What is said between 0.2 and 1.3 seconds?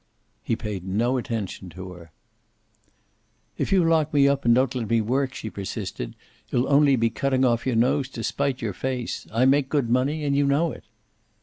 He paid no